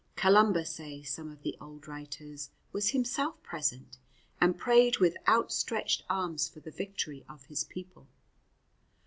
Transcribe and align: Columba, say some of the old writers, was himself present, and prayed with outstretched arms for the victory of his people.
Columba, 0.15 0.65
say 0.65 1.03
some 1.03 1.29
of 1.29 1.43
the 1.43 1.55
old 1.61 1.87
writers, 1.87 2.49
was 2.71 2.89
himself 2.89 3.43
present, 3.43 3.99
and 4.41 4.57
prayed 4.57 4.97
with 4.97 5.15
outstretched 5.27 6.01
arms 6.09 6.49
for 6.49 6.59
the 6.59 6.71
victory 6.71 7.23
of 7.29 7.45
his 7.45 7.63
people. 7.65 8.07